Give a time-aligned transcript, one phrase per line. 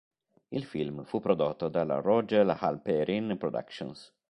[0.47, 4.11] Il film fu prodotto dalla Rogell-Halperin Productions.